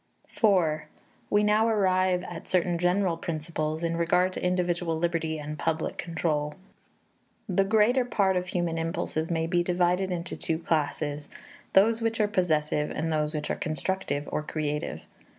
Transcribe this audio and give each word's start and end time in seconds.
IV 0.35 0.85
We 1.29 1.43
now 1.43 1.67
arrive 1.67 2.23
at 2.23 2.47
certain 2.49 2.79
general 2.79 3.17
principles 3.17 3.83
in 3.83 3.95
regard 3.97 4.33
to 4.33 4.43
individual 4.43 4.97
liberty 4.97 5.37
and 5.37 5.59
public 5.59 5.99
control. 5.99 6.55
The 7.47 7.63
greater 7.65 8.03
part 8.03 8.35
of 8.35 8.47
human 8.47 8.79
impulses 8.79 9.29
may 9.29 9.45
be 9.45 9.61
divided 9.61 10.11
into 10.11 10.35
two 10.35 10.57
classes, 10.57 11.29
those 11.73 12.01
which 12.01 12.19
are 12.19 12.27
possessive 12.27 12.89
and 12.89 13.13
those 13.13 13.35
which 13.35 13.51
are 13.51 13.55
constructive 13.55 14.27
or 14.31 14.41
creative. 14.41 15.01